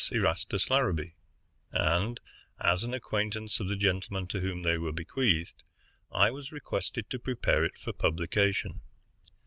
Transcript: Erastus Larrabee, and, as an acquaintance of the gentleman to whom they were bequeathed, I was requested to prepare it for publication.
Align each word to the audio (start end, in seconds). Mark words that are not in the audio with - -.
Erastus 0.11 0.67
Larrabee, 0.71 1.13
and, 1.71 2.19
as 2.59 2.83
an 2.83 2.91
acquaintance 2.91 3.59
of 3.59 3.67
the 3.67 3.75
gentleman 3.75 4.25
to 4.25 4.39
whom 4.39 4.63
they 4.63 4.75
were 4.75 4.91
bequeathed, 4.91 5.61
I 6.11 6.31
was 6.31 6.51
requested 6.51 7.07
to 7.11 7.19
prepare 7.19 7.63
it 7.63 7.77
for 7.77 7.93
publication. 7.93 8.81